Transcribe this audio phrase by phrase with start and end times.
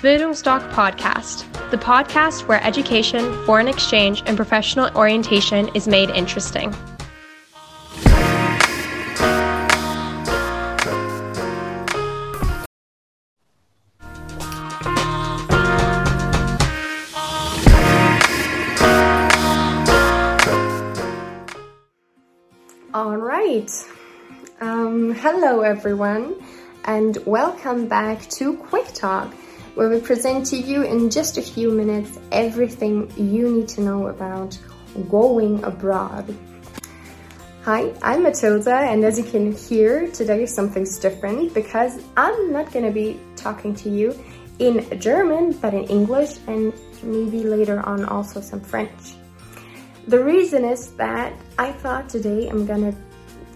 [0.00, 6.74] Bildungsdoc Podcast, the podcast where education, foreign exchange, and professional orientation is made interesting.
[22.94, 23.70] All right.
[24.62, 26.42] Um, hello, everyone,
[26.86, 29.34] and welcome back to Quick Talk,
[29.80, 34.08] where we present to you in just a few minutes everything you need to know
[34.08, 34.58] about
[35.08, 36.36] going abroad.
[37.62, 42.84] Hi, I'm Matilda, and as you can hear, today something's different because I'm not going
[42.84, 44.14] to be talking to you
[44.58, 49.14] in German, but in English, and maybe later on also some French.
[50.08, 52.94] The reason is that I thought today I'm gonna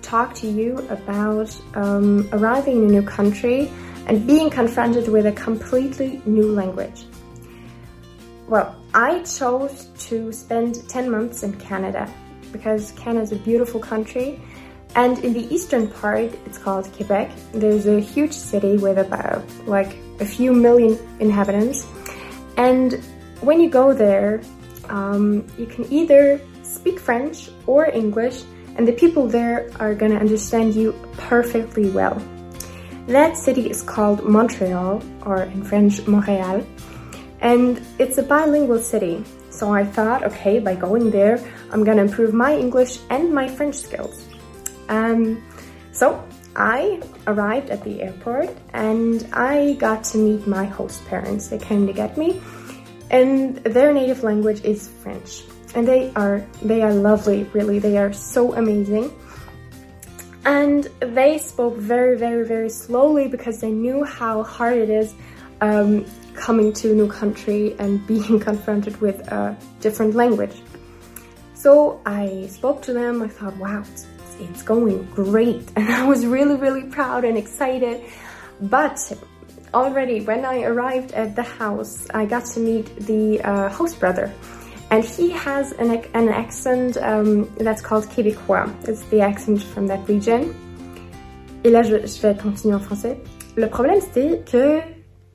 [0.01, 3.71] talk to you about um, arriving in a new country
[4.07, 7.05] and being confronted with a completely new language.
[8.49, 12.13] Well, I chose to spend 10 months in Canada
[12.53, 14.41] because Canada is a beautiful country
[14.97, 17.33] and in the eastern part, it's called Quebec.
[17.53, 21.87] There's a huge city with about like a few million inhabitants.
[22.57, 23.03] And
[23.41, 24.41] when you go there,
[24.89, 28.43] um, you can either speak French or English,
[28.77, 32.23] and the people there are gonna understand you perfectly well.
[33.07, 36.65] That city is called Montreal, or in French, Montréal,
[37.41, 39.23] and it's a bilingual city.
[39.51, 41.39] So I thought, okay, by going there,
[41.71, 44.27] I'm gonna improve my English and my French skills.
[44.89, 45.43] Um,
[45.93, 46.23] so
[46.57, 51.49] I arrived at the airport and I got to meet my host parents.
[51.49, 52.41] They came to get me
[53.11, 55.43] and their native language is French.
[55.75, 57.79] And they are they are lovely, really.
[57.79, 59.11] They are so amazing.
[60.45, 65.15] And they spoke very, very, very slowly because they knew how hard it is
[65.61, 66.05] um,
[66.35, 70.55] coming to a new country and being confronted with a different language.
[71.55, 73.23] So I spoke to them.
[73.23, 74.07] I thought, wow, it's,
[74.39, 75.67] it's going great.
[75.77, 78.03] And I was really, really proud and excited.
[78.61, 79.01] But
[79.73, 84.33] already when I arrived at the house, I got to meet the uh, host brother.
[84.95, 88.71] And he has an, an accent um, that's called Québécois.
[88.87, 90.55] It's the accent from that region.
[91.65, 93.19] Et là, je, je vais continuer en français.
[93.57, 94.79] Le problème, c'était que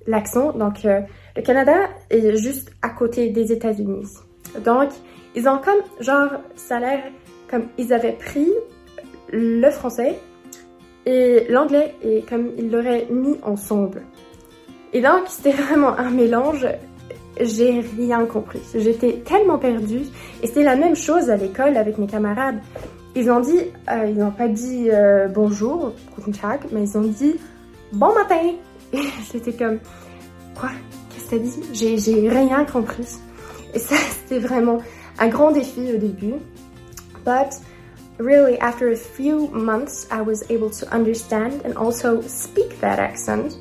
[0.07, 1.01] l'accent, donc euh,
[1.35, 4.07] le Canada est juste à côté des États-Unis.
[4.63, 4.91] Donc,
[5.35, 7.03] ils ont comme, genre, ça a l'air
[7.51, 8.47] comme ils avaient pris
[9.29, 10.19] le français
[11.05, 14.03] et l'anglais et comme ils l'auraient mis ensemble.
[14.93, 16.65] Et donc, c'était vraiment un mélange.
[17.39, 18.61] J'ai rien compris.
[18.75, 20.03] J'étais tellement perdue.
[20.43, 22.59] Et c'était la même chose à l'école avec mes camarades.
[23.15, 23.59] Ils ont dit,
[23.91, 25.93] euh, ils n'ont pas dit euh, bonjour,
[26.71, 27.35] mais ils ont dit
[27.91, 28.53] bon matin.
[28.93, 28.99] Et
[29.31, 29.79] j'étais comme,
[30.59, 30.69] quoi?
[31.09, 31.97] Qu'est-ce que t'as dit?
[31.97, 33.07] J'ai rien compris.
[33.73, 34.79] Et ça, c'était vraiment
[35.17, 36.35] un grand défi au début.
[37.25, 37.55] But
[38.19, 43.57] really, after a few months, I was able to understand and also speak that accent.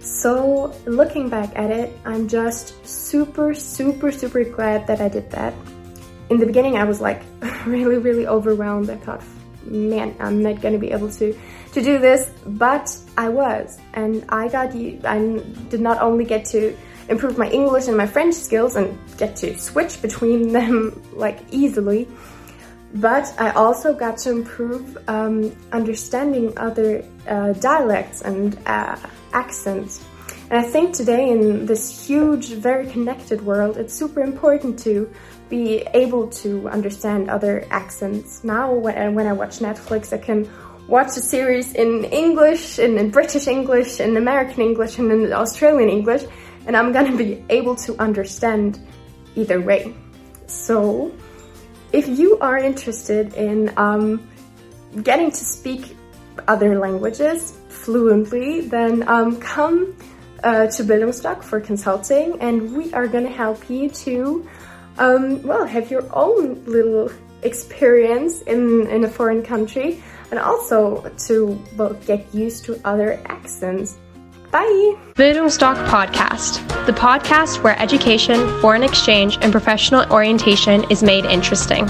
[0.00, 5.54] So looking back at it, I'm just super, super, super glad that I did that.
[6.30, 7.22] In the beginning, I was like
[7.66, 8.90] really, really overwhelmed.
[8.90, 9.22] I thought,
[9.64, 11.36] man, I'm not gonna be able to
[11.72, 14.74] to do this, but I was, and I got.
[14.74, 16.76] I did not only get to
[17.08, 22.08] improve my English and my French skills and get to switch between them like easily,
[22.94, 28.96] but I also got to improve um, understanding other uh, dialects and uh,
[29.32, 30.04] accents.
[30.50, 35.10] And I think today in this huge, very connected world, it's super important to
[35.50, 38.42] be able to understand other accents.
[38.44, 40.48] Now, when, when I watch Netflix, I can
[40.88, 46.24] watch a series in English, in British English, in American English, and in Australian English,
[46.66, 48.80] and I'm gonna be able to understand
[49.36, 49.94] either way.
[50.46, 51.12] So,
[51.92, 54.28] if you are interested in um,
[55.02, 55.96] getting to speak
[56.46, 59.96] other languages fluently, then um, come
[60.44, 64.48] uh, to Bildungsdoc for consulting, and we are going to help you to,
[64.98, 67.10] um, well, have your own little
[67.42, 73.96] experience in, in a foreign country, and also to well, get used to other accents.
[74.50, 74.96] Bye!
[75.14, 81.86] Bildungsdoc Podcast, the podcast where education, foreign exchange, and professional orientation is made interesting.